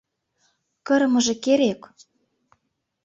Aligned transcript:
Кырымыже 0.87 1.33
керек! 1.43 1.81